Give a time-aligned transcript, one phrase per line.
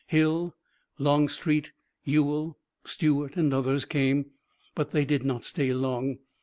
[0.07, 0.55] Hill,
[0.97, 1.73] Longstreet,
[2.05, 4.31] Ewell, Stuart and others came,
[4.73, 6.17] but they did not stay long.